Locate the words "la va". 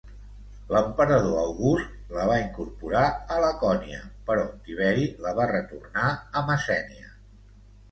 2.15-2.37, 5.27-5.49